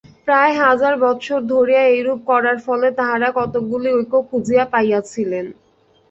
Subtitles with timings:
[0.25, 5.45] প্রায় হাজার বৎসর ধরিয়া এইরূপ করার ফলে তাঁহারা কতকগুলি ঐক্য খুঁজিয়া পাইয়াছিলেন।